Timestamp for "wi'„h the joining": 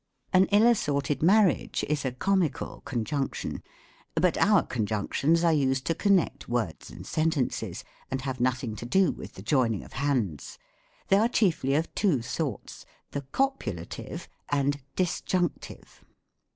9.11-9.83